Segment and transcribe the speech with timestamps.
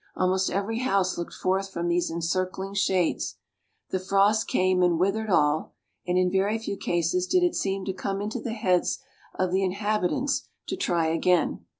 [0.15, 3.35] Almost every house looked forth from these encircling shades.
[3.91, 5.75] The frost came and withered all;
[6.07, 8.97] and in very few cases did it seem to come into the heads
[9.35, 11.65] of the inhabitants to try again.